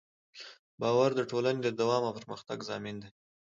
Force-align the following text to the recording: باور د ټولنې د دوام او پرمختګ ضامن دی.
باور 0.81 1.09
د 1.15 1.21
ټولنې 1.31 1.59
د 1.63 1.69
دوام 1.79 2.03
او 2.07 2.13
پرمختګ 2.19 2.57
ضامن 2.69 2.95
دی. 3.01 3.09